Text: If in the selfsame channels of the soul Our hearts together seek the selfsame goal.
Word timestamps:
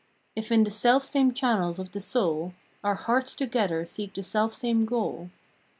If 0.35 0.51
in 0.51 0.63
the 0.63 0.71
selfsame 0.71 1.31
channels 1.31 1.77
of 1.77 1.91
the 1.91 2.01
soul 2.01 2.55
Our 2.83 2.95
hearts 2.95 3.35
together 3.35 3.85
seek 3.85 4.15
the 4.15 4.23
selfsame 4.23 4.83
goal. 4.87 5.29